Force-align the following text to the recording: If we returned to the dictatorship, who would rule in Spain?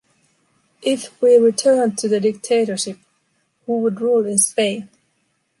If 0.81 1.11
we 1.21 1.37
returned 1.37 1.99
to 1.99 2.07
the 2.07 2.19
dictatorship, 2.19 2.97
who 3.67 3.77
would 3.81 4.01
rule 4.01 4.25
in 4.25 4.39
Spain? 4.39 4.89